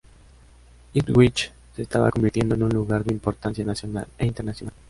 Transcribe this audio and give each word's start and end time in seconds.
Ipswich 0.95 1.51
se 1.75 1.83
estaba 1.83 2.09
convirtiendo 2.09 2.55
en 2.55 2.63
un 2.63 2.69
lugar 2.71 3.03
de 3.03 3.13
importancia 3.13 3.63
nacional 3.63 4.07
e 4.17 4.25
internacional. 4.25 4.73